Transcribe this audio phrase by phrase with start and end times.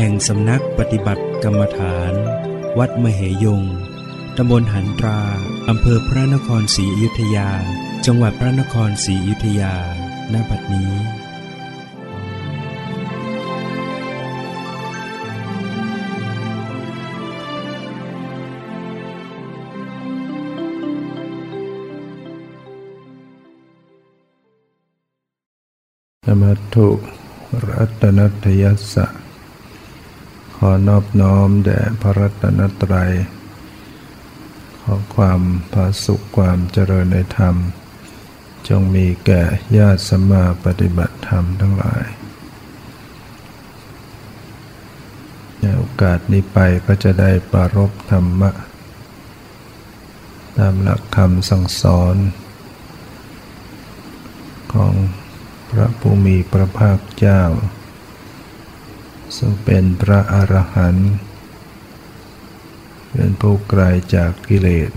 [0.00, 2.12] แห่งสำนักปฏิบัติกรรมฐาน
[2.78, 3.62] วัดมเหยง
[4.36, 5.20] ตำบลหันตรา
[5.68, 7.50] อำเภอพระนครศรีอยุธยา
[8.06, 9.74] จังหวัดพระนครศรีอยุธยา
[10.32, 10.92] ณ บัดนี้
[26.24, 26.88] ธรรมทุ
[27.68, 29.27] รัตนัตยสสะ
[30.62, 33.12] ขอนอบน้อมแด่พระรัตนตรัย
[34.82, 35.40] ขอความ
[35.72, 37.54] ผาสุขความเจริญในธรรม
[38.68, 39.42] จงมีแก่
[39.76, 42.04] ญาติสมมาปฏิบัติธรรมทั้งหลาย
[45.60, 48.50] ในโอกาสนี้ไปก็จะได้ปรารบธรรมะ
[50.56, 52.16] ตามหลักคำสั่งสอน
[54.72, 54.94] ของ
[55.70, 57.42] พระผู้มีพระภาคเจ้า
[59.36, 61.10] ซึ่งเป็นพระอรหันต์
[63.12, 63.82] เป็นผู้ไกล
[64.14, 64.90] จากกิเลส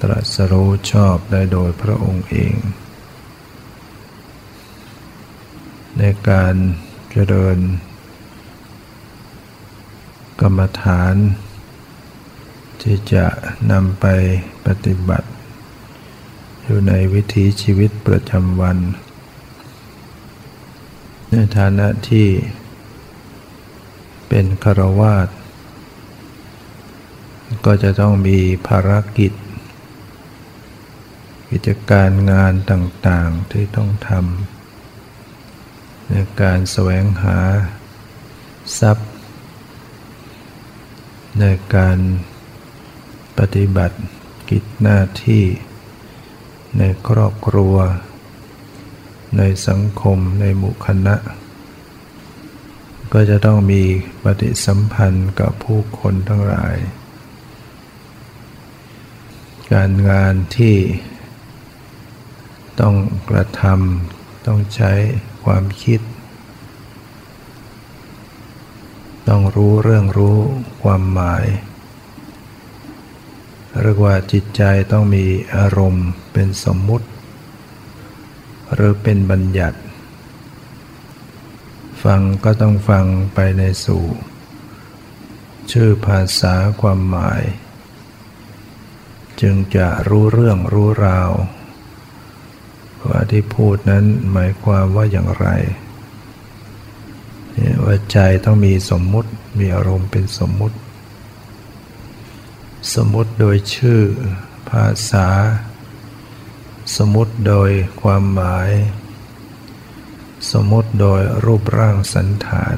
[0.00, 2.56] ตรัสรู้ชอบได้โดยพระองค์เอง
[5.98, 6.54] ในการ
[7.10, 7.58] เจริญ
[10.40, 11.14] กรรมฐาน
[12.82, 13.26] ที่จะ
[13.72, 14.06] นำไป
[14.66, 15.28] ปฏิบัติ
[16.62, 18.78] อยู่ในวิถีชีวิตประจำวัน
[21.30, 22.28] ในฐานะที่
[24.28, 25.28] เป็นคารวาส
[27.64, 29.32] ก็จะต้องมีภารกิจ
[31.50, 37.38] กิจการงานต่างๆที่ต้องทำในการแสวงหา
[38.78, 39.10] ทรัพย์
[41.40, 41.98] ในการ
[43.38, 43.98] ปฏิบัติ
[44.50, 45.44] กิจหน้าที่
[46.78, 47.76] ในครอบครัว
[49.36, 51.16] ในสังคมในหมู่คณะ
[53.12, 53.82] ก็จะต้องมี
[54.22, 56.76] ปฏิสัมพันธ์กับผู้คนทั้งหลาย
[59.72, 60.76] การงานที่
[62.80, 62.94] ต้อง
[63.30, 64.92] กระทำต้องใช้
[65.44, 66.00] ความคิด
[69.28, 70.38] ต้องรู้เรื่องรู้
[70.82, 71.44] ความหมาย
[73.82, 75.24] เรียกว่าจิตใจต้องมี
[75.56, 77.06] อารมณ์เป็นสมมุติ
[78.74, 79.78] หรือเป็นบัญญัติ
[82.04, 83.04] ฟังก็ต้องฟัง
[83.34, 84.04] ไปในสู่
[85.72, 87.42] ชื่อภาษาความหมาย
[89.40, 91.30] จึงจะรู้เรื่องรู้ราว
[93.08, 95.48] ว่าที่พูดนั้นหมายความว่าอย่างไร
[97.84, 100.76] ว่าใจต้องมีสมมุติมีอารมณ์เป็นสมมุติ
[102.94, 104.00] สมมุติโดยชื่อ
[104.70, 105.28] ภาษา
[106.96, 107.70] สมมุติโดย
[108.02, 108.70] ความหมาย
[110.52, 112.76] สมมติโดยรูปร่างสันฐาน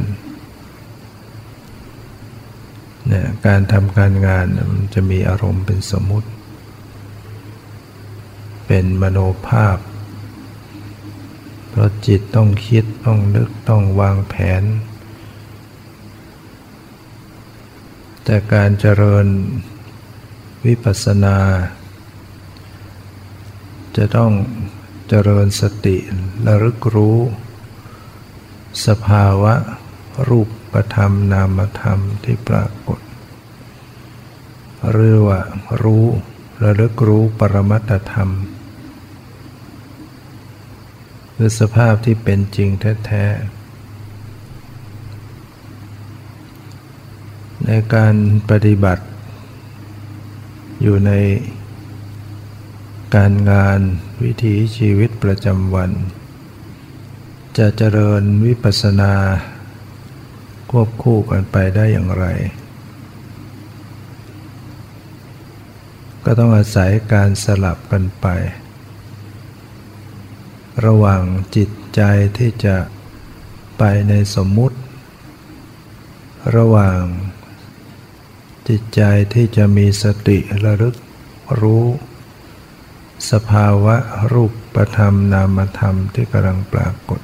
[3.08, 6.28] เนี่ยการทำการงานมันจะมีอารมณ์เป็นสมมติ
[8.66, 9.78] เป็นมโนภาพ
[11.68, 14.62] เพราะจิตต้องคิดต้องนึกต้องวางแผน
[18.24, 19.26] แต่การเจริญ
[20.66, 21.38] วิปัสสนา
[23.96, 24.32] จะต้อง
[25.08, 25.96] เจริญสติ
[26.46, 27.18] ระลึกรู้
[28.86, 29.54] สภาวะ
[30.28, 30.40] รู
[30.72, 33.00] ปธรรมนามธรรมที่ปรากฏ
[34.90, 35.40] หรือว่า
[35.82, 36.04] รู้
[36.62, 38.30] ระลึกรู้ปรมัตธรรม
[41.34, 42.68] คือสภาพที่เป็นจริง
[43.04, 43.60] แท้ ๆ
[47.66, 48.14] ในการ
[48.50, 49.04] ปฏิบัติ
[50.82, 51.12] อยู่ใน
[53.16, 53.80] การงาน
[54.22, 55.90] วิถีชีวิตประจำวัน
[57.58, 59.12] จะเจริญวิปัสสนา
[60.70, 62.26] ควบคู่กันไปได้อย่างไร
[66.24, 68.26] ก็ต้องอาศัยการสลับกันไป
[70.86, 71.22] ระหว่าง
[71.56, 72.02] จิตใจ
[72.38, 72.76] ที่จะ
[73.78, 74.78] ไปในสมมุติ
[76.56, 77.00] ระหว่าง
[78.68, 79.02] จิตใจ
[79.34, 80.94] ที่จะมีสติระลึก
[81.60, 81.84] รู้
[83.30, 83.96] สภาวะ
[84.32, 87.20] รูปประธรรมนามธรรมที่กำลังปรากฏ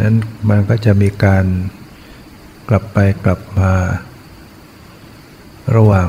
[0.00, 0.14] นั้น
[0.48, 1.44] มันก็จะมีการ
[2.68, 3.72] กลับไปกลับมา
[5.74, 6.08] ระหว่าง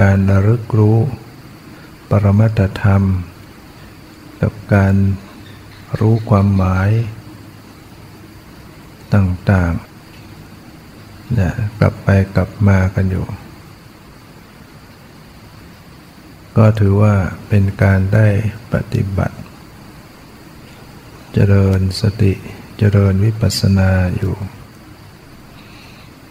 [0.00, 0.98] การระลึกรู้
[2.10, 3.02] ปรมัตธรรม
[4.42, 4.94] กับการ
[5.98, 6.90] รู้ความหมาย
[9.14, 13.26] ต่างๆเนี่ยกลับไปกลับมากันอยู่
[16.56, 17.14] ก็ถือว่า
[17.48, 18.28] เป็นการได้
[18.72, 19.36] ปฏิบัติ
[21.32, 22.34] เจริญสติ
[22.82, 24.36] เจริญวิปัสสนาอยู่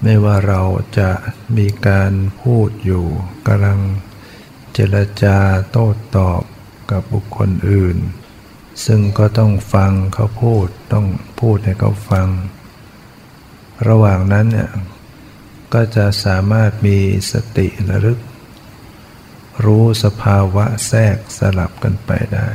[0.01, 0.62] ไม่ว่าเรา
[1.00, 1.10] จะ
[1.57, 3.06] มีการพูดอยู่
[3.48, 3.80] กำลัง
[4.74, 5.38] เจรจา
[5.72, 5.88] โต้
[6.18, 6.42] ตอบ
[6.92, 7.98] กับบุคคลอื่น
[8.86, 11.07] ซึ่งก็ต้องฟังเขาพูดต้อง
[11.40, 12.28] พูดให้เขาฟัง
[13.88, 14.72] ระหว่างนั้นเนี่ย
[15.74, 16.98] ก็จะสามารถมี
[17.31, 18.19] สติระลึก
[19.66, 22.50] รู้สภาวะแทรกสลับกันไปได้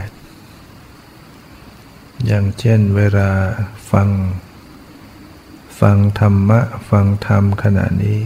[2.27, 3.31] อย่างเช่นเวลา
[3.91, 4.09] ฟัง
[5.81, 6.61] ฟังธรรมะ
[6.91, 8.21] ฟังธรรมขณะนี้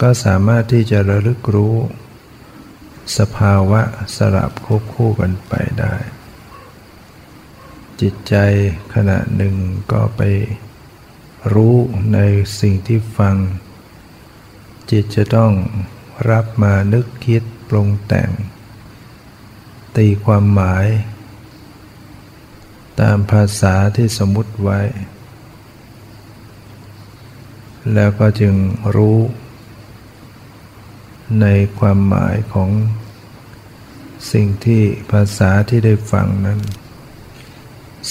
[0.00, 1.76] ก็สามารถที่จะระลึกรู้
[3.18, 3.82] สภาวะ
[4.16, 5.94] สลับควบคู่กันไปได้
[8.00, 8.34] จิตใจ
[8.94, 9.54] ขณะหนึ่ง
[9.92, 10.22] ก็ไป
[11.54, 11.76] รู้
[12.14, 12.18] ใน
[12.60, 13.36] สิ่งที่ฟัง
[14.90, 15.52] จิตจะต้อง
[16.30, 18.30] รับมานึกคิดปรุงแต่ง
[19.96, 20.86] ตีความหมาย
[23.00, 24.80] ตามภาษาที่สมมุติไว้
[27.94, 28.54] แล้วก็จึง
[28.96, 29.18] รู้
[31.40, 31.46] ใน
[31.78, 32.70] ความหมายของ
[34.32, 34.82] สิ่งที่
[35.12, 36.60] ภาษาที่ได้ฟังนั้น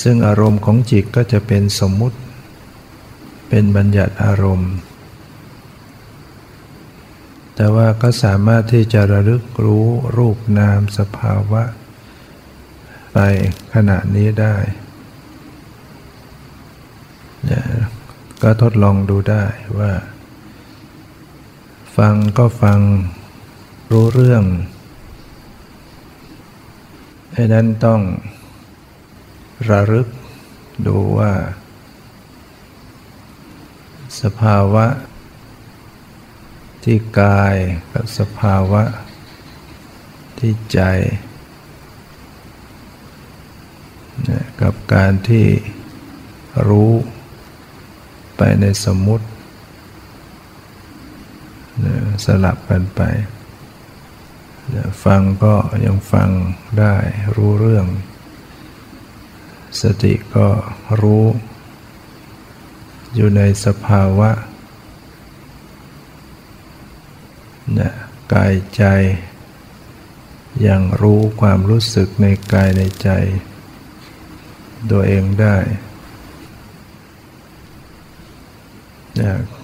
[0.01, 2.17] ซึ่งอารมณ์ของจิตก็จะเป็นสมมุติ
[3.49, 4.73] เป็นบัญญัติอารมณ์
[7.55, 9.85] แต่ว่าก็สามารถที่จะระลึกรู้
[10.17, 11.63] รูปนามสภาวะ
[13.13, 13.17] ไป
[13.73, 14.55] ขณะนี้ได้
[17.45, 17.65] เนี่ย
[18.41, 19.43] ก็ทดลองดูได้
[19.79, 19.91] ว่า
[21.97, 22.79] ฟังก็ฟัง
[23.91, 24.43] รู้เรื่อง
[27.33, 28.01] ไอ้นั้นต้อง
[29.69, 30.07] ระลึก
[30.87, 31.33] ดูว่า
[34.21, 34.85] สภาวะ
[36.83, 37.55] ที่กาย
[37.93, 38.83] กับสภาวะ
[40.39, 40.79] ที่ใจ
[44.61, 45.45] กับการที่
[46.67, 46.91] รู้
[48.37, 49.25] ไปในสมมุติ
[52.25, 53.01] สลับกันไป
[55.03, 55.55] ฟังก็
[55.85, 56.29] ยังฟัง
[56.79, 56.95] ได้
[57.35, 57.87] รู้เรื่อง
[59.81, 60.47] สติก็
[61.01, 61.25] รู้
[63.15, 64.31] อยู่ในสภาวะ
[67.79, 67.91] นะ
[68.33, 68.83] กายใจ
[70.67, 73.09] ยังรู้ความรู้สึกในกายในใจ
[74.91, 75.57] ตัวเองได้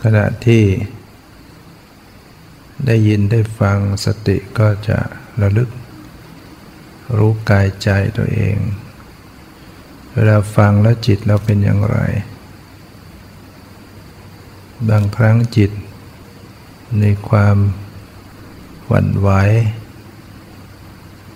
[0.03, 0.63] ขณะที่
[2.85, 4.99] ได้ยินได้ฟังสติก็จะ
[5.41, 5.69] ระลึก
[7.17, 8.57] รู้กายใจตัวเอง
[10.13, 11.99] เวลาฟังแล้วจิตเราเป็นอย่างไร
[14.89, 15.71] บางครั้งจิต
[16.99, 17.57] ในความ
[18.87, 19.29] หวั่นไหว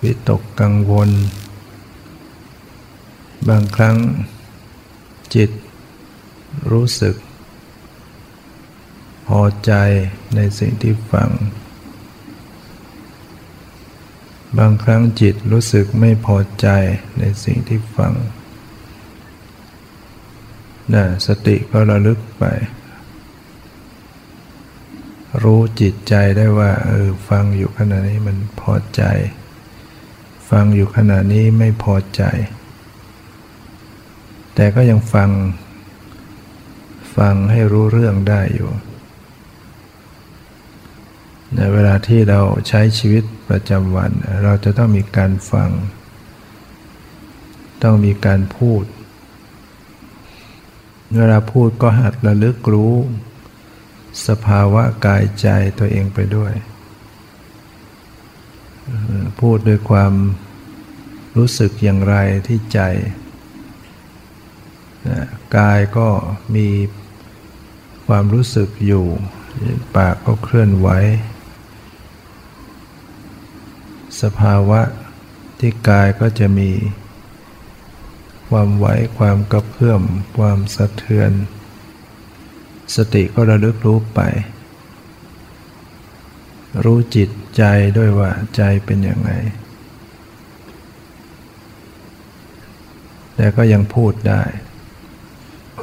[0.02, 1.10] วิตกกังวล
[3.48, 3.96] บางครั้ง
[5.34, 5.50] จิต
[6.72, 7.14] รู้สึก
[9.28, 9.72] พอใจ
[10.34, 11.30] ในสิ่งที่ฟัง
[14.58, 16.68] บางครั้งจิตรู้สึกไม่พอใจ
[17.18, 18.12] ในสิ่งที่ฟัง
[20.94, 22.44] นะสติก็ระลึกไป
[25.42, 29.02] รู้จิตใจได้ว่าเออฟังอยู่ขณะนี้มันพอใจ
[30.50, 32.22] ฟังอยู่ขณะนี้ไม่พอใจ
[34.54, 35.30] แต่ก็ยังฟัง
[37.16, 38.70] ฟังให้รู้เรื่องได้อยู่
[41.56, 44.10] ในเวลาที่เราใช้ชีวิตประจำวัน
[44.44, 45.70] เราจะต้องมีการฟัง
[47.82, 48.84] ต้องมีการพูด
[51.16, 52.94] เวลาพูดก็หัดระลึกรู้
[54.26, 56.52] สภาวะกายใจตัวเองไปด้วย
[59.40, 60.12] พูดด้วยความ
[61.36, 62.80] รู้สึกอย่างไรที่ใจ
[65.56, 66.08] กายก็
[66.56, 66.68] มี
[68.06, 69.06] ความรู้สึกอยู่
[69.96, 70.88] ปากก็เคลื่อนไหว
[74.22, 74.80] สภาวะ
[75.58, 76.70] ที่กายก็จะมี
[78.48, 78.86] ความไหว
[79.18, 80.02] ความกระเพื่อม
[80.38, 81.32] ความสะเทือน
[82.96, 84.20] สติก็ระลึกรู้ไป
[86.84, 87.62] รู้จิตใจ
[87.96, 89.30] ด้วยว่าใจเป็นอย่างไง
[93.36, 94.42] แต่ก็ยังพูดได้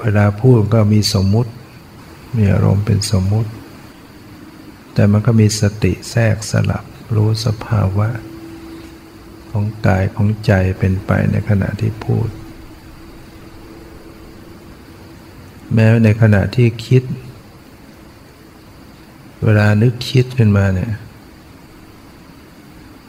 [0.01, 1.51] เวลาพูดก็มีสมมุติ
[2.37, 3.49] มีอารมณ์เป็นสมมุติ
[4.93, 6.83] แต่มันก็มีสติแทรกสลับ
[7.15, 8.07] รู้สภาวะ
[9.49, 12.27] ของกายของใจเป็นไปในขณะที่พูด
[15.73, 17.03] แม้ในขณะที่คิด
[19.43, 20.91] เวลานึกคิดขึ้นมาเนี่ย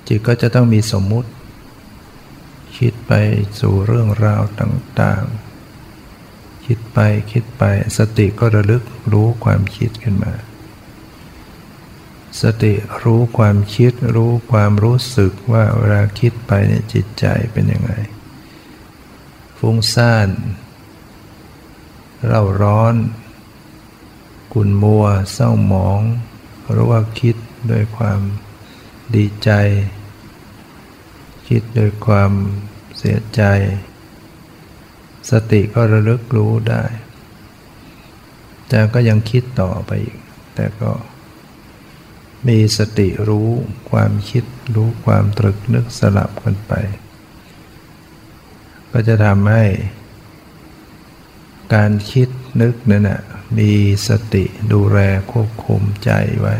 [0.06, 1.30] จิตก็จะต้องมีสมมุติ
[2.76, 3.12] คิดไป
[3.60, 5.51] สู่เรื่องราวต่าง ๆ
[6.66, 6.98] คิดไป
[7.32, 7.62] คิดไป
[7.98, 10.34] สติก็ระลึกรู้ความคิดขึ้นมา
[12.42, 17.92] สติรู้ความคิดรู้ความรู้สึกว่าเวลาคิดไปเนี่ยจิตใจเป็นยังไง
[19.58, 20.28] ฟุ้งซ่าน
[22.26, 22.94] เร่าร้อน
[24.52, 26.00] กุนมัว เศร้าหมอง
[26.70, 27.36] หรือว่าคิด
[27.70, 28.20] ด้วยความ
[29.14, 29.50] ดีใจ
[31.48, 32.32] คิดด้วยความ
[32.98, 33.42] เสียใจ
[35.30, 36.84] สติก็ระลึกรู้ได้
[38.68, 40.18] แต่ก็ยังคิดต่อไปอีก
[40.54, 40.90] แต่ก็
[42.48, 43.48] มีสติรู้
[43.90, 46.72] ความคิดรู้ความตรึกนึกสลับกันไป
[48.90, 49.64] ก็จะทำให้
[51.74, 52.28] การคิด
[52.60, 53.20] นึกนั่นนะ
[53.58, 53.72] มี
[54.08, 54.98] สติดูแล
[55.32, 56.10] ควบคุมใจ
[56.40, 56.56] ไว้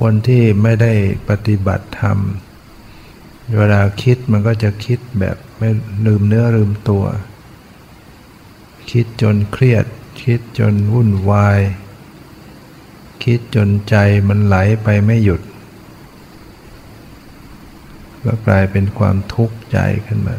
[0.00, 0.94] คนที่ไม่ได้
[1.28, 2.18] ปฏิบัติธรรม
[2.53, 5.70] เเวลาคิดมันก็จะคิดแบบไม่
[6.06, 7.04] ลืมเนื้อลืมตัว
[8.90, 9.84] คิดจนเครียด
[10.22, 11.60] คิดจนวุ่นวาย
[13.24, 13.96] คิดจนใจ
[14.28, 15.42] มันไหลไปไม่หยุด
[18.24, 20.36] ก็กลายเป็นความทุกข์ใจขึ้นมา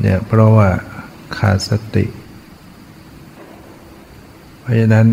[0.00, 0.68] เนี่ยเพราะว่า
[1.36, 2.06] ขาดสติ
[4.60, 5.08] เพราะฉะนั้น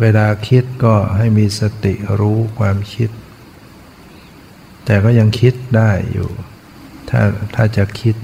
[0.00, 3.10] เวลาคิดก็ให้มีสติรู้ความคิด
[4.86, 6.28] แต่ก็ยังคิดได้อยู่
[7.10, 7.22] ถ้า
[7.54, 8.16] ถ้าจะคิด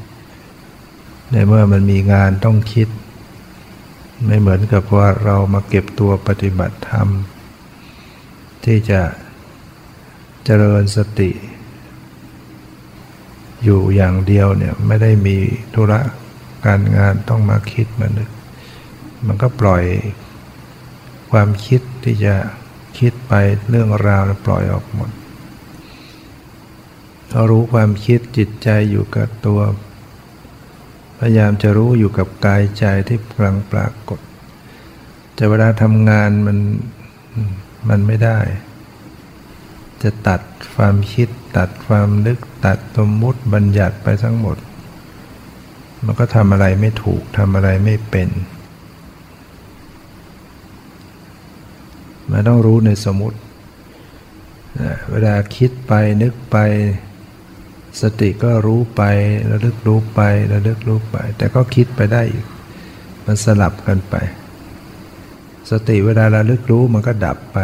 [1.33, 2.89] ในเมื่อมันมีงานต้องคิด
[4.27, 7.09] ไม่เหมือนกับว่าเรามาเก็บตัวปฏิบัติธรรม
[8.65, 9.03] ที่จะ
[10.45, 11.31] เจริญสติ
[13.65, 15.37] อยู่อย่างเดียวเนี่ยไม่ได้มี
[15.75, 16.01] ธุระ
[16.67, 18.13] การงานต้องมาคิดมัน
[19.27, 19.85] มันก็ปล่อย
[21.31, 22.35] ความคิดที่จะ
[22.99, 23.33] คิดไป
[23.69, 25.11] เรื่องราวปล่อยออกหมด
[27.35, 29.61] รารู้ความคิดจิตใจอยู่กับตัว
[31.19, 34.21] พยายามจะรู้อยู่กับกายใจที่กำลังปรากฏ
[35.35, 36.59] แต่เวลาทำงานมัน
[37.89, 38.39] มันไม่ได้
[40.03, 40.41] จะตัด
[40.77, 44.57] ความคิด ตัดความนึก ตัดสมมุติบัญญัติไปทั้งหมด
[46.05, 48.29] มันก็ทำอะไรไม่ถูกทำอะไรไม่เป็น
[52.31, 53.39] มันต้องรู้ในสมมติ
[55.11, 56.57] เวลาคิดไปนึกไป
[58.01, 59.03] สติก็รู้ไป
[59.51, 60.21] ระลึกรู้ไป
[60.53, 62.47] ระลึกรู้ไป แต่ก็คิดไปได้อีก
[63.25, 64.15] มันสลับกันไป
[65.71, 67.59] สติเวลาระลึกรู้มันก็ดับไป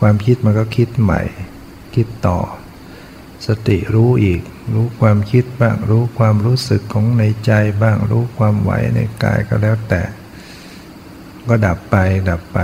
[0.00, 1.22] ความคิดมันก็คิดใหม่
[1.94, 2.38] คิดต่อ
[3.46, 4.40] สติรู้อีก
[4.74, 7.52] รู้ความคิดบ้าง รู้ความรู้สึกของในใจ
[7.82, 10.02] บ้าง รู้ความไหวในกายก็แล้วแต่
[11.48, 11.96] ก็ดับไป
[12.30, 12.58] ดับไป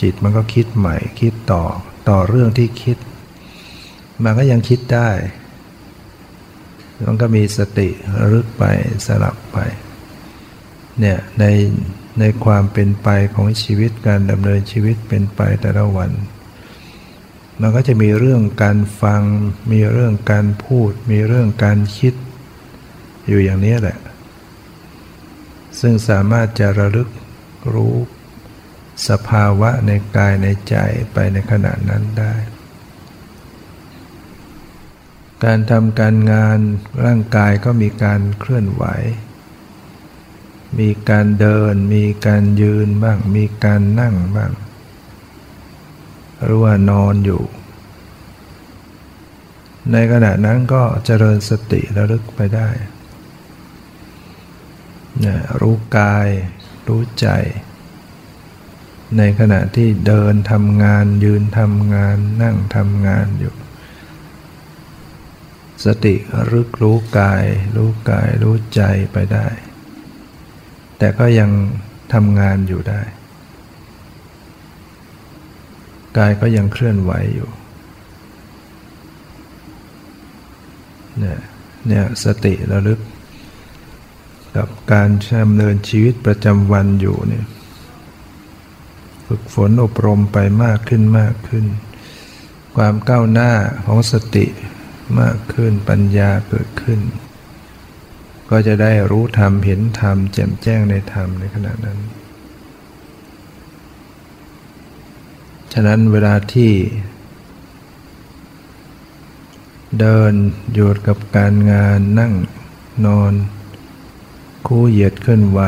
[0.00, 1.64] จิตมันก็คิดใหม่ คิดต่อ
[2.08, 2.98] ต่อเรื่องที่คิด
[4.24, 5.10] มันก็ยังคิดได้
[7.04, 7.88] มันก็มีสติ
[8.32, 8.64] รึกไป
[9.06, 9.58] สลับไป
[11.00, 11.44] เนี่ยใน
[12.20, 16.10] ในความเป็นไปของชีวิตการดำเนินชีวิตเป็นไปแต่ละวัน
[17.60, 19.22] มันก็จะมีเรื่องการฟัง
[19.72, 22.14] มีเรื่องการพูด มีเรื่องการคิด
[23.26, 23.98] อยู่อย่างนี้แหละ
[25.80, 27.08] ซึ่งสามารถจะระลึก
[27.74, 27.96] รู้
[29.08, 30.76] สภาวะในกายในใจ
[31.12, 32.34] ไปในขณะนั้นได้
[35.44, 36.58] การทำการงาน
[37.04, 38.84] ร่างกายก็มีการเคลื่อนไหว
[40.78, 44.52] มีการเดิน มีการยืนบ้าง มีการนั่งบ้าง
[46.42, 47.42] หรือว่านอนอยู่
[49.92, 52.68] ในขณะนั้นก็เจริญสติระลึกไปได้
[55.60, 56.28] รู้กาย
[56.88, 57.28] รู้ใจ
[59.18, 63.54] ในขณะที่เดินทำงานยืนทำงานนั่งทำงานอยู่
[65.86, 66.14] สติ
[66.52, 67.44] รึกรู้กาย
[67.76, 69.46] รู้กายรู้ใจไปได้
[70.98, 71.50] แต่ก็ยัง
[72.12, 73.00] ทำงานอยู่ได้
[76.18, 77.50] กายก็ยังเคลื่อนไหวอยู่
[81.18, 81.40] เนี่ย
[81.88, 83.00] เนี่ยสติระลึก
[84.56, 85.08] กับการ
[85.44, 87.44] ดำเนินชีวิตประจำวันอยู่เนี่ย
[89.26, 91.66] ฝึกฝนอบรมไปมากขึ้นมากขึ้น
[92.76, 93.50] ความก้าวหน้า
[93.86, 94.46] ของสติ
[95.20, 97.00] มากขึ้นปัญญาเกิดขึ้น
[98.50, 101.98] ก็จะได้รู้ธรรมเห็นธรรมแจ่มแจ้งในธรรมในขณะนั้น
[105.72, 106.72] ฉะนั้นเวลาที่
[110.00, 110.32] เดิน
[110.74, 112.32] อยู่กับการงานนั่ง
[113.06, 113.32] นอน
[114.66, 115.60] คู่เหยียดขึ้นไหว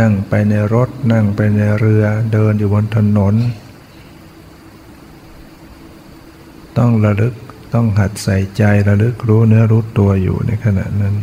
[0.00, 3.34] นั่งไปในรถนั่งไปในเรือเดินอยู่บนถนน
[6.78, 7.34] ต้องระลึก
[7.74, 11.14] ต้องหัดใส่ใจระลึกรู้เนื้อรู้ตัวอยู่ในขณะนั้น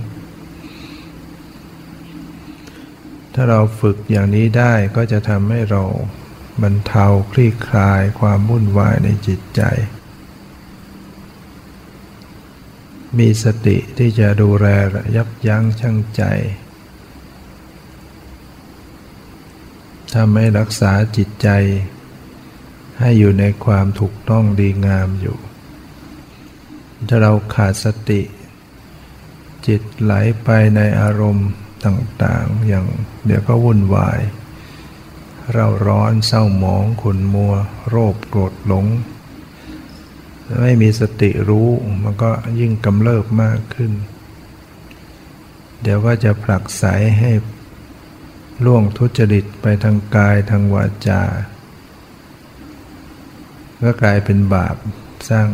[3.33, 5.83] ถ้าเราฝึกอย่างนี้ได้ก็จะทำให้เรา
[6.61, 9.61] บรรเทาคลี่คลายความวุ่นวายในจิตใจ
[13.17, 14.67] มีสติที่จะดูแล
[15.15, 16.23] ยับยั้งชั่งใจ
[20.13, 21.49] ทำให้รักษาจิตใจ
[22.99, 25.37] ให้อยู่ในความถูกต้องดีงามอยู่
[27.07, 28.21] ถ้าเราขาดสติ
[29.67, 31.49] จิตไหลไปในอารมณ์
[31.85, 32.85] ต่างๆ อย่าง
[33.25, 34.19] เดี๋ยวก็วุ่นวาย
[35.53, 37.53] เราร้อนเศร้าหมองขุนมัว
[37.89, 38.85] โรคโกรธหลง
[40.61, 41.69] ไม่มีสติรู้
[42.03, 43.91] มันก็ยิ่งกำเริบมากขึ้น
[45.81, 46.83] เดี๋ยวก็จะผลักไส
[47.19, 47.31] ให้
[48.65, 51.23] ล่วงทุจริตไปทางกายทางวาจา
[53.81, 54.75] ก็กลายเป็นบาป
[55.29, 55.47] สร้าง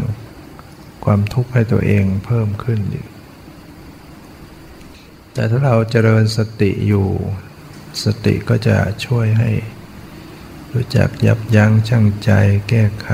[1.09, 3.05] ความทุกข์ให้ตัวเองเพิ่มขึ้นอยู่
[5.33, 7.07] แต่ถ้าเราเจริญสติอยู่
[8.03, 9.51] สติก็จะช่วยให้
[10.73, 12.31] รู้จักยับยั้งชั่งใจ
[12.69, 13.09] แก้ไข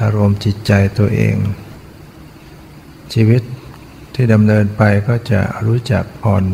[0.00, 1.36] อารมณ์จิตใจตัวเอง
[3.12, 3.42] ชีวิต
[4.14, 6.44] ที่ดำเนินไปก็จะรู้จักผ่อน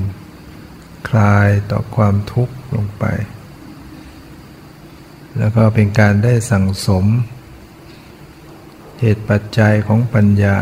[1.09, 3.05] คลายต่อความทุกข์ลงไป
[5.39, 7.05] แล้วก็เป็นการได้สั่งสม
[9.03, 10.57] เหตุปัจจัยของปัญญา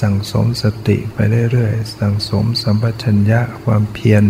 [0.00, 1.18] สั่งสมสติไป
[1.52, 4.24] เรื่อยๆ สั่งสมสัมปชัญญะความเพียร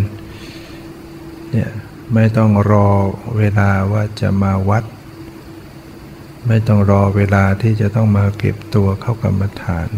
[1.50, 1.70] เนี่ย
[2.14, 2.88] ไม่ต้องรอ
[3.38, 4.84] เวลาว่าจะมาวัด
[6.46, 9.88] ไม่ต้องรอเวลาที่จะต้องมาเก็บตัวเข้ากรรมฐาน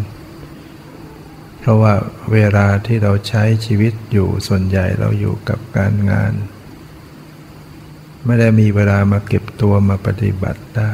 [1.59, 1.93] เพราะว่า
[2.33, 6.33] เวลาที่เราใช้ชีวิตอยู่ส่วนใหญ่เราอยู่กับการงาน
[8.25, 10.93] ไม่ได้มีเวลามาเก็บตัวมาปฏิบัติได้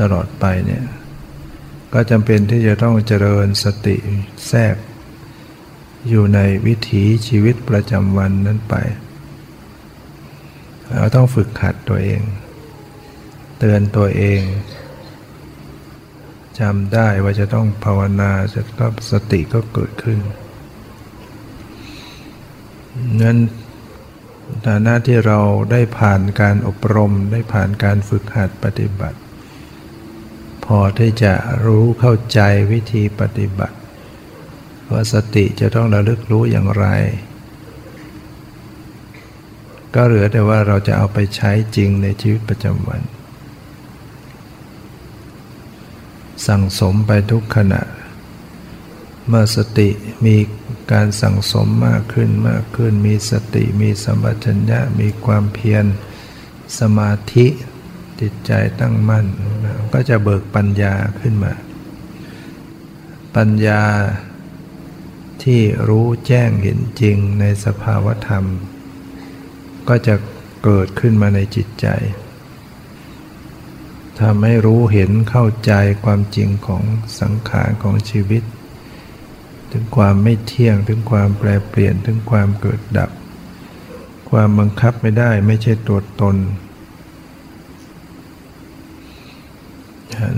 [0.00, 0.84] ตลอดไปเนี่ย
[1.92, 3.96] ก็จำเป็นที่จะต้องเจริญสติ
[4.48, 4.76] แทรก
[6.08, 8.74] อยู่ในวิถีชีวิตประจำวันนั้นไป
[10.94, 12.20] เราต้องฝึกขัดตัวเอง
[13.58, 14.40] เตือนตัวเอง
[16.60, 20.18] จำได้ว่าจะต้องภาวนาจะก็สติก็เกิดขึ้น
[23.22, 23.38] นั้น
[24.66, 25.38] ฐานะที่เรา
[25.72, 29.18] ได้ผ่านการอบรมได้ผ่านการฝึกหัดปฏิบัติ
[30.72, 32.40] พอที่จะรู้เข้าใจ
[32.72, 33.76] วิธีปฏิบัติ
[34.90, 36.86] ว่าสติจะต้องระลึกรู้อย่างไร
[39.94, 43.02] ก็เหลือแต่ว่าเราจะเอาไปใช้จริงในชีวิตประจำวัน
[46.46, 47.82] สั่งสมไปทุกขณะ
[49.28, 49.88] เมื่อสติ
[50.26, 50.36] มี
[50.92, 55.84] การสั่งสมมากขึ้นมากขึ้น มีสติมีสัมปชัญญะมีความเพียร
[56.78, 57.46] สมาธิ
[58.20, 59.26] จิตใจตั้งมั่น
[59.92, 61.52] ก็จะเบิกปัญญาขึ้นมา
[63.36, 63.82] ปัญญา
[65.42, 68.44] ที่รู้แจ้งเห็นจริงในสภาวธรรม
[69.88, 70.14] ก็จะ
[70.64, 71.86] เกิดขึ้นมาในจิตใจ
[74.20, 75.72] ทำให้รู้เห็นเข้าใจ
[76.04, 76.82] ความจริงของ
[77.20, 78.42] สังขารของชีวิต
[79.72, 83.10] ถึงความไม่เที่ยงถึงความแปรเปลี่ยนถึงความเกิดดับ
[84.30, 86.36] ความบังคับไม่ได้ไม่ใช่ตัวตน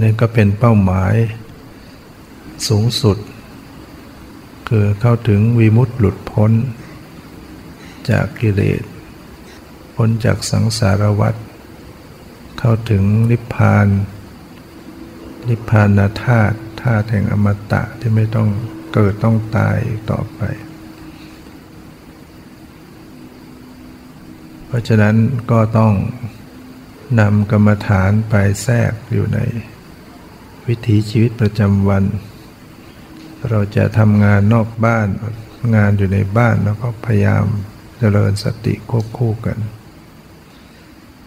[0.02, 1.14] นี่ก็เป็นเป้าหมาย
[2.68, 3.18] สูงสุด
[4.68, 6.52] คือเข้าถึงวีมุตติหลุดพ้น
[8.10, 8.82] จากกิเลส
[9.94, 11.34] พ้นจากสังสารวัฏ
[12.58, 13.86] เข้าถึงนิพพาน
[15.48, 18.48] นิพพานาธาตุธาตุแห่งอมตะที่ไม่ต้อง
[18.94, 19.78] เกิดต้องตาย
[20.10, 20.40] ต่อไป
[24.66, 25.16] เพราะฉะนั้น
[25.50, 25.92] ก็ต้อง
[27.20, 29.38] นำกรรมฐานไปแทรกอยู่ใน
[30.68, 32.04] วิถีชีวิตประจำวัน
[33.48, 35.08] เราจะทำงานนอกบ้าน
[35.76, 37.44] งานอยู่ในบ้านแล้วก็พยายาม
[37.98, 39.58] เจริญสติควบคู่กัน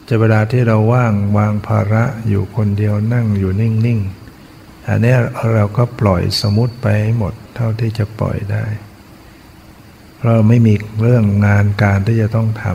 [0.07, 5.15] จะเวลาที่เราว่างวางภาระอยู่คนเดียวนั่งอยู่นิ่งๆอันนี้
[5.53, 8.65] เราก็ปล่อยสมุติไปให้หมดเท่าที่จะปล่อยได้
[10.25, 12.65] เราไม่มีเรื่องงานการที่จะต้องท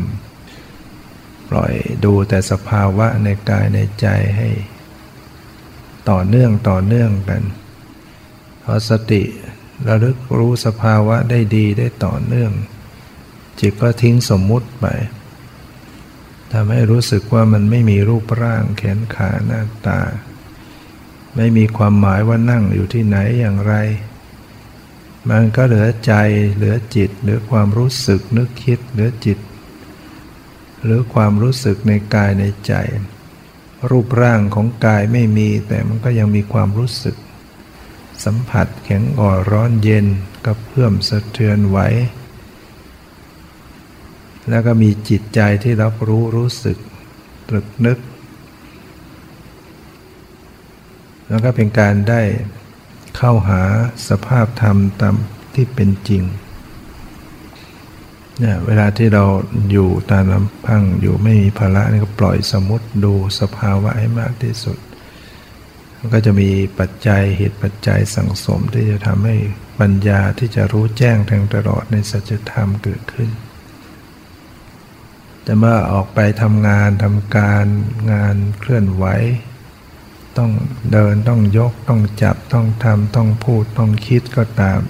[0.70, 1.72] ำปล่อย
[2.04, 4.48] ดูแต่สภาวะในกายในใจให้
[6.10, 7.42] ต่อเนื่องต่อเนื่องกัน
[8.62, 9.22] พอสติ
[9.86, 12.52] ระลึกรู้สภาวะได้ดีได้ต่อเนื่อง
[13.60, 14.86] จิตก็ทิ้งสมมุติไป
[16.52, 20.00] ทำให้รู้สึกว่ามันไม่มีรูปร่างแขนขาหน้าตา
[21.36, 23.74] ไม่มีความหมายว่านั่งอยู่ที่ไหนอย่างไร
[25.30, 26.12] มันก็เหลือใจ
[26.54, 29.38] เหลือจิต เหลือความรู้สึกนึกคิดเหลือจิต
[30.84, 32.74] หรือความรู้สึกในกายในใจ
[33.90, 37.16] รูปร่างของกายไม่มีแต่มันก็ยังมีความรู้สึก
[38.24, 40.06] สัมผัสแข็งอ่อนร้อนเย็น
[40.46, 41.78] กับเพื่อมสะเทือนไหว
[44.50, 46.78] แล้วก็มีจิตใจที่รับรู้รู้สึก
[47.48, 47.98] ตรึกนึก
[51.28, 52.22] แล้วก็เป็นการได้
[53.16, 53.62] เข้าหา
[54.08, 55.14] สภาพธรรมตาม
[55.54, 56.22] ที่เป็นจริง
[58.38, 59.24] เนี่ยเวลาที่เรา
[59.70, 64.78] อยู่ตามลำพังอยู่ไม่มีภาระนี่ก็ปล่อยสมมติดูสภาวะให้มากที่สุด
[65.98, 69.36] มันก็จะมีปัจจัยเหตุปัจจัยสังสมที่จะทำให้
[69.80, 73.30] ปัญญาที่จะรู้แจ้งแทงตลอดในสัจธรรมเกิดขึ้น
[75.42, 77.66] แต่เมื่อออกไปทำงานทำการ
[78.12, 79.04] งานเคลื่อนไหว
[80.38, 80.50] ต้อง
[80.92, 84.80] เดินต้องยกต้องจับต้องทำต้องพูดต้องคิดก็ตาม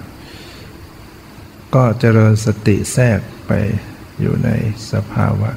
[1.75, 3.53] ก็เจริญสติแทรก ไป
[4.21, 4.51] อยู่ใน
[4.93, 5.51] สภาวะ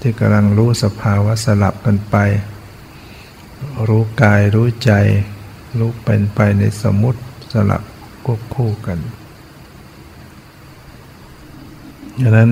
[0.00, 2.16] ที่กำลังรู้สภาวะสลับกันไป
[3.88, 4.92] รู้กายรู้ใจ
[5.78, 7.20] รู้เป็นไปในสมุติ
[7.52, 7.82] สลับ
[8.24, 8.98] ควบคู่กัน
[12.20, 12.50] ดังนั้น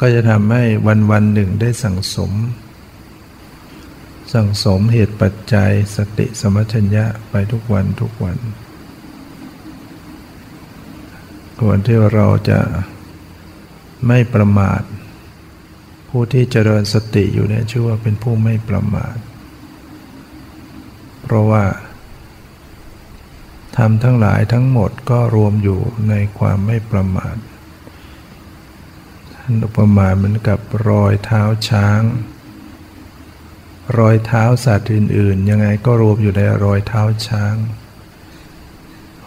[0.00, 2.32] ก็จะทำให้วันวันหนึ่งได้สั่งสม
[4.32, 8.38] สั่งสมเหตุปัจจัยสติสมัชัญญะไปทุกวันทุกวัน
[11.60, 12.60] ควรที่เราจะ
[14.06, 14.82] ไม่ประมาท
[16.08, 19.16] ผู้ที่เจริญสติอยู่เนี่ยชื่อว่าเป็นผู้ไม่ประมาท
[21.22, 21.64] เพราะว่า
[23.76, 27.36] ทำทั้งหลายทั้งหมดก็รวมอยู่ในความไม่ประมาท
[29.34, 32.02] ท่านอุปมาเหมือนกับรอยเท้าช้าง
[33.98, 37.54] รอยเท้าสัตว์อื่น ๆ ยังไงก็รวมอยู่ในรอยเท้าช้าง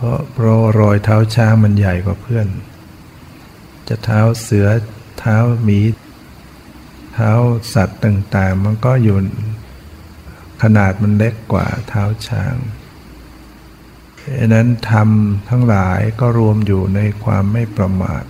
[0.03, 2.47] ราะเพราะรอยเท้าช้างมันใหญ่กว่าเพื่อน
[3.87, 4.67] จะเท้าเสือ
[5.19, 5.79] เท้าหมี
[7.13, 7.31] เท้า
[7.73, 9.17] สัตว์ต่างๆ มันก็อยู่
[10.61, 12.55] ขนาดมันเล็กกว่าเท้าช้าง
[14.39, 15.09] ดังนั้นธรรม
[15.49, 18.23] ทั้งหลายก็รวมอยู่ในความไม่ประมาท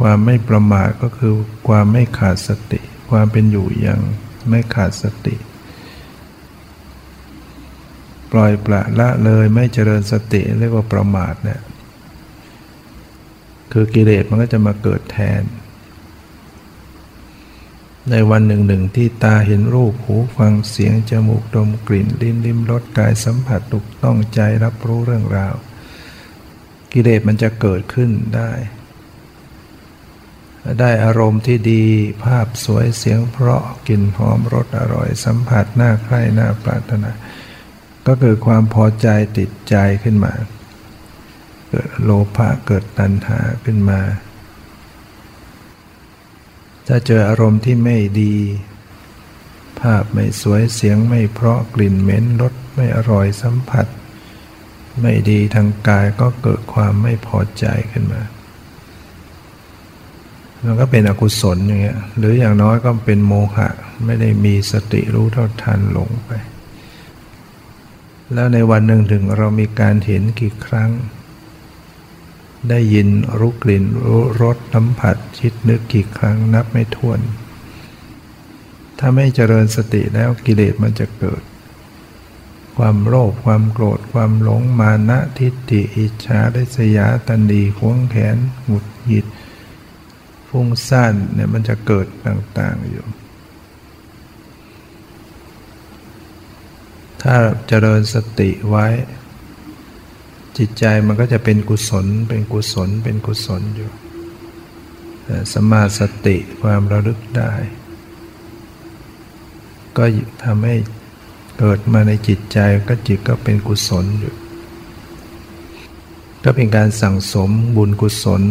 [0.00, 1.34] ความไม่ประมาทก็คือ
[1.68, 4.00] ความไม่ขาดสติ ความเป็นอยู่อย่าง
[4.50, 5.34] ไม่ขาดสติ
[8.32, 11.60] ปล่อยปละละเลยไม่เจริญสติเรียกว่าประมาทเนี่ย
[13.72, 15.42] คือกิเลสมันก็จะมาเกิดแทน
[18.10, 25.54] ในวันหนึ่งหนึ่งที่ตาเห็นรูปหูฟังเสียงจมูกดมกลิ่น ลิ้นลิ้มรสกายสัมผัสตุกต้องใจรับรู้เรื่องราว
[26.92, 28.52] กิเลสมันจะเกิดขึ้นได้
[30.80, 31.84] ได้อารมณ์ที่ดี
[32.24, 37.10] ภาพสวยเสียงเพราะกลิ่นหอมรสอร่อยสัมผัสหน่าใคร่น่าปรารถนา
[38.06, 40.32] ก็เกิดความพอใจติดใจขึ้นมา
[41.68, 44.00] เกิดโลภะเกิดตัณหาขึ้นมา
[46.86, 48.36] ถ้าเจออารมณ์ที่ไม่ดี
[49.80, 53.86] ภาพไม่สวยเสียงไม่เพราะกลิ่นเหม็นรสไม่อร่อยสัมผัส
[55.00, 58.22] ไม่ดีทางกายก็เกิดความไม่พอใจขึ้นมา
[60.64, 63.68] มันก็เป็นอกุศลอย่างเงี้ย หรืออย่างน้อยก็เป็นโมหะ
[64.04, 66.30] ไม่ได้มีสติรู้เท่าทันหลงไป
[68.34, 70.90] แล้วในวันหนึ่งถึงเรามีการเห็นกี่ครั้ง
[72.68, 77.20] ได้ยินรู้กลิ่นรู้รสสัมผัสคิดนึกกี่ครั้งนับไม่ถ้วน
[78.98, 81.42] ถ้าไม่เจริญสติแล้วกิเลสมันจะเกิด
[82.76, 89.26] ความโลภความโกรธความหลงมานะทิฏฐิอิจฉาได้สยาตันดีขวงแขนหงุดหงิด
[90.48, 93.06] ฟุ้งซ่านเนี่ยมันจะเกิดต่างๆอยู่
[97.22, 97.36] ถ้า
[97.68, 98.86] เจริญสติไว้
[100.58, 103.90] จิตใจมันก็จะเป็นกุศล เป็นกุศล เป็นกุศลอยู่
[105.52, 107.52] สมาสติความระลึกได้
[109.96, 110.04] ก็
[110.44, 110.76] ทำให้
[111.58, 112.58] เกิดมาในจิตใจ
[112.88, 114.34] ก็จิตก็เป็นกุศลอยู่
[116.44, 118.42] ก็เป็นการสั่งสมบุญกุศล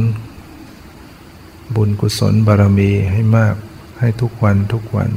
[1.76, 3.56] บุญกุศลบารมีให้มาก
[4.00, 5.10] ให้ทุกวันทุกวัน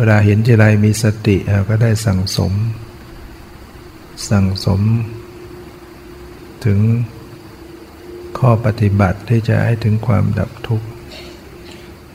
[0.00, 1.36] เวลาเห็นทีไรมีสติ
[1.68, 2.52] ก็ได้สั่งสม
[4.30, 4.80] สั่งสม
[6.64, 6.80] ถึง
[8.38, 10.86] ข้อปฏิบัติที่จะให้ถึงความดับทุกข์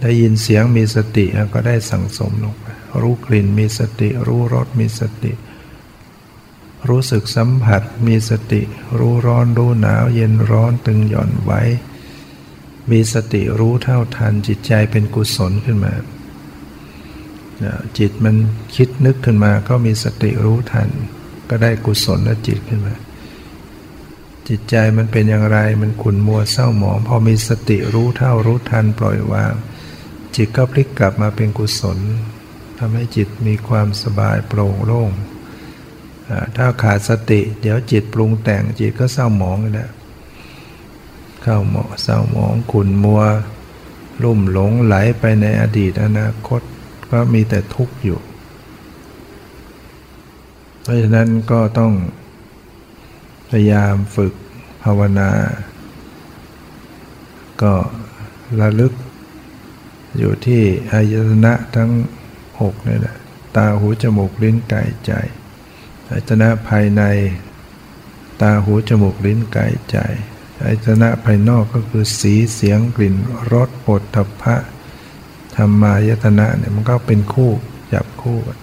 [0.01, 2.65] ได้ยินเสียงมีสติก็ได้สั่งสมลงไป
[3.01, 5.31] รู้กลิ่นมีสติ รู้รสมีสติ
[6.89, 8.61] รู้สึกสัมผัสมีสติ
[8.97, 11.61] รู้ร้อนรู้หนาวเย็นร้อนตึงหย่อนไว้
[12.91, 15.93] มีสติรู้เท่าทันจิตใจเป็นกุศลขึ้นมา
[17.99, 18.35] จิตมัน
[18.75, 20.89] คิดนึกขึ้นมาก็มีสติรู้ทัน
[21.49, 22.95] ก็ได้กุศลและจิตขึ้นมา
[24.47, 29.53] จิตใจมันเป็นอย่างไรมันขุ่นมัวเศร้าหมอง พอมีสติรู้เท่ารู้ทันปล่อยวาง
[30.35, 31.97] จิตก็พลิกกลับมาเป็นกุศล
[32.77, 35.11] ทำให้จิตมีความสบายโปร่งโล่ง
[36.57, 39.91] ถ้าขาดสติ เดี๋ยวจิตปรุงแต่งจิตก็เศร้าหมองนะ
[41.43, 43.21] เข้าหมอเศร้าหมองขุ่นมัว
[44.23, 46.61] ลุ่มหลงไหลไปในอดีตอนาคต
[47.15, 48.19] ก็มีแต่ทุกข์อยู่
[50.81, 51.93] เพราะฉะนั้นก็ต้อง
[53.49, 54.33] พยายามฝึก
[54.83, 55.31] ภาวนา
[57.61, 57.73] ก็
[58.59, 58.93] ระลึก
[60.17, 61.91] อยู่ที่อายตนะทั้ง
[62.61, 63.17] หกนี่แหละ
[63.55, 65.11] ตาหูจมูกลิ้นกายใจ
[66.09, 67.03] อายตนะภายใน
[68.41, 69.97] ตาหูจมูกลิ้นกายใจ
[70.63, 73.15] อายตนะภายนอกก็คือสีเสียงกลิ่น
[73.51, 74.55] รสปดทพะ
[75.57, 77.51] ธรรมายตนะเนี่ยมันก็เป็นคู่
[77.93, 78.59] จับคู่กัน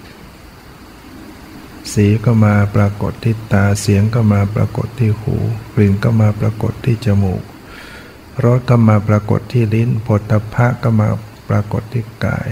[1.93, 5.37] สีก็มาปรากฏที่ตาเสียงก็มาปรากฏที่หู
[5.75, 7.43] กลิ่นก็มาปรากฏที่จมูก
[8.45, 11.09] รสก็มาปรากฏที่ลิ้นปฐพะก็มา
[11.49, 12.49] ปรากฏที่กาย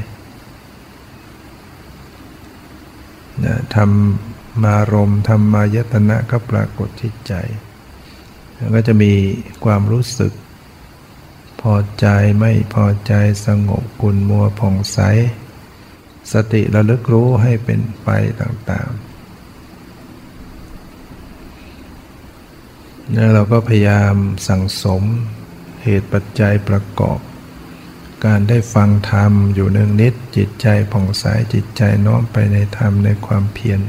[3.44, 7.34] นะทำมารมธรรมายตนะก็ปรากฏที่ใจ
[8.74, 9.12] ก็จะมี
[9.64, 10.32] ความรู้สึก
[11.60, 12.06] พอใจ
[12.40, 13.12] ไม่พอใจ
[13.46, 14.98] สงบกุลมัวผ่องใส
[16.32, 18.08] สติระลึกรู้ให้เป็นไป
[18.40, 19.10] ต่างๆ
[23.14, 24.14] นี่เราก็พยายาม
[24.48, 25.02] สั่งสม
[25.82, 27.18] เหตุปัจจัยประกอบ
[28.24, 33.80] การได้ฟังธรรมอยู่เนืองนิด จิตใจผ่องใสจิตใจน้อมไปในธรรมในความเพียร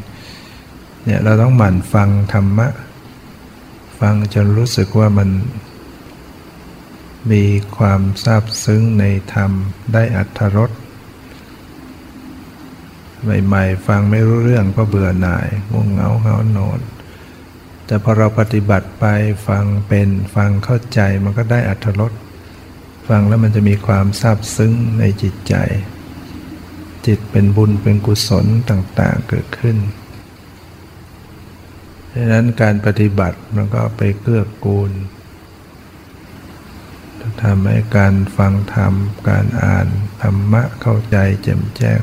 [1.04, 2.68] เนี่ยเราต้องหมั่นฟังธรรมะ
[4.00, 5.30] ฟังจนรู้สึกว่ามัน
[7.30, 7.44] มี
[7.78, 9.52] ความซาบซึ้งในธรรม
[9.94, 10.72] ได้อัธรส
[13.46, 16.80] ใหม่ๆ ฟังไม่รู้เรื่องก็เบื่อหน่ายง่วงเหงาเหงานอน
[17.86, 19.06] แต่พอเราปฏิบัติไป
[19.48, 22.12] ฟังเป็นฟังเข้าใจมันก็ได้อัธรส
[23.08, 25.56] ฟังแล้วมันจะมีความซาบซึ้งในจิตใจ
[27.06, 29.78] จิตเป็นบุญเป็นกุศลต่างๆเกิดขึ้น
[32.14, 34.92] ดังนั้นการปฏิบัติมันก็ไปเกื้อกูล
[37.44, 38.94] ทำให้การฟังธรรม
[39.30, 39.88] การอ่าน
[40.22, 42.02] ธรรมะเข้าใจแจ่มแจ้ง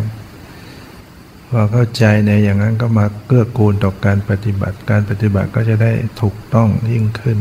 [1.49, 7.39] พอเข้าใจในอย่างนั้นก็มาเกื้อกูลต่อการปฏิบัติ การปฏิบัติก็จะได้ถูกต้องยิ่งขึ้น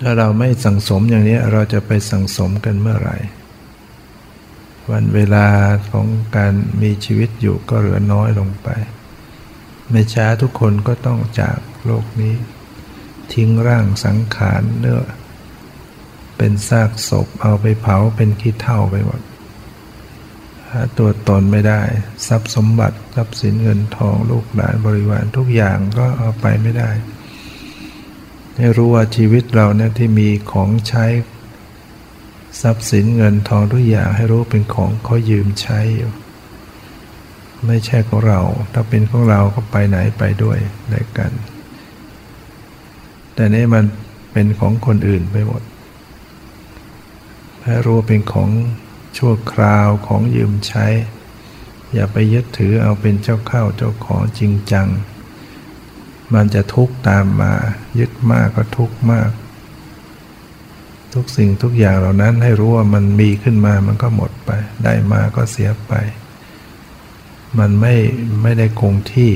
[0.00, 3.18] ถ้าเราไม่สังสมอย่างนี้เราจะไปสังสมกันเมื่อไหร่
[4.90, 5.46] วันเวลา
[5.90, 6.06] ของ
[6.36, 8.68] การมีชีวิตอยู่ก็เหลือน้อยลงไป
[9.90, 12.34] ไม่ช้าทุกคนก็ต้องจากโลกนี้
[13.34, 15.02] ทิ้งร่างสังขารเนื้อ
[16.36, 19.20] เป็นซากศพเอาไปเผาเป็นขี้เถ้าไปหมด
[20.70, 21.82] หาตัวตนไม่ได้
[22.26, 26.90] ทรัพย์สมบัติทรัพย์สินเงินทองลูกหลานบริวารทุกอย่างก็เอาไปไม่ได้
[28.56, 31.06] ให้รู้ว่าชีวิตเราเนี่ยที่มีของใช้
[32.60, 36.12] ทรัพย์สินเงินทองทุกอย่างให้รู้เป็นของเขายืมใช้อยู่
[37.66, 38.40] ไม่ใช่ของเรา
[38.72, 40.58] ถ้าเป็นของเราก็ไปไหนไปด้วย
[40.90, 41.32] ได้กัน
[43.34, 43.84] แต่นี่มัน
[44.32, 45.62] เป็นของคนอื่นไปหมด
[47.64, 48.50] ให้รู้เป็นของ
[49.16, 50.86] ชั่วคราวของยืมใช้
[51.94, 54.88] อย่าไปยึดถือเอาเป็นเจ้าเข้าเจ้าของจริงจัง
[56.34, 57.52] มันจะทุกข์ตามมา
[57.98, 59.30] ยึดมากก็ทุกข์มาก
[61.14, 64.50] ทุกสิ่งทุกอย่างเหล่านั้นให้รู้ว่ามันมีขึ้นมามันก็หมดไป
[64.84, 65.92] ได้มาก็เสียไป
[67.58, 67.94] มันไม่
[68.42, 69.32] ไม่ได้คงที่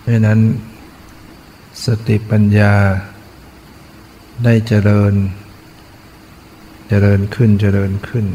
[0.00, 0.40] เพราะนั้น
[1.84, 2.74] สติปัญญา
[4.44, 5.14] ได้เจริญ
[6.88, 8.26] เจริญขึ้นเจริญขึ้น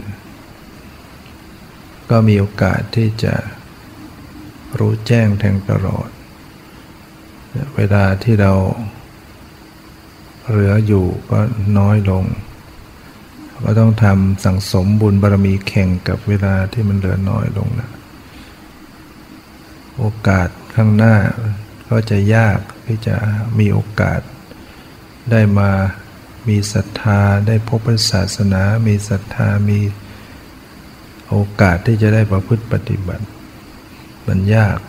[2.10, 3.36] ก็มีโอกาสที่จะ
[4.80, 6.10] รู้แจ้งแทงตลอด
[7.76, 8.54] เวลาที่เรา
[10.50, 11.40] เหลืออยู่ก็
[11.78, 12.24] น้อยลง
[13.64, 17.92] ก็ต้องทำสั่งสมบุญบารมีแข่งกับเวลาที่มันเหลือน้อยลงนะ
[19.98, 21.16] โอกาสข้างหน้า
[21.90, 23.16] ก็จะยาก ที่จะ
[23.60, 24.22] มีโอกาส
[25.32, 25.72] ได้มา
[26.48, 29.80] มีศรัทธาได้พบพระศาสนา มีศรัทธามี
[31.30, 33.26] โอกาสที่จะได้ประพฤติปฏิบัติ
[34.28, 34.80] มันยาก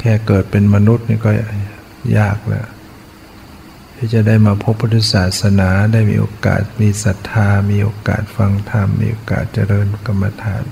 [0.00, 1.30] แค่เกิดเป็นมนุษย์นี่ก็
[2.18, 2.66] ยากแล้ว
[3.96, 10.64] ที่จะได้มาพบพุทธศาสนาได้มีโอกาสมีศรัทธา มีโอกาสฟังธรรม มีโอกาสเจริญกรรมฐาน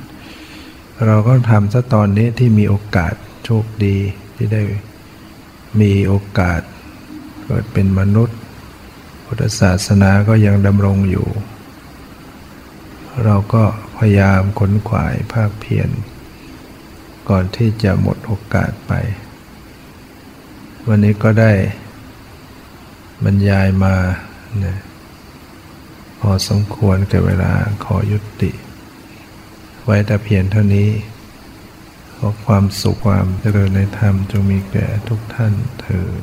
[1.06, 3.14] เราก็ทำซะตอนนี้ที่มีโอกาส
[3.44, 3.98] โชคดี
[4.36, 4.62] ที่ได้
[5.80, 6.60] มีโอกาส
[7.44, 8.38] เกิดเป็นมนุษย์
[9.24, 11.28] พุทธศาสนาก็ยังดำรงอยู่
[13.24, 13.64] เราก็
[13.96, 15.90] พยายามขนขวายภาคเพียร
[17.28, 18.92] ก่อนที่จะหมดโอกาสไป
[20.86, 21.52] วันนี้ก็ได้
[23.24, 23.94] บรรยายมา
[24.64, 24.76] นะ
[26.20, 27.52] พอสมควรแก่เวลา
[27.84, 28.50] ขอยุติ
[29.84, 30.88] ไว้แต่เพียงเท่านี้
[32.18, 36.22] ขอความสุขความเจริญในธรรมจงมีแก่ทุกท่านเถิด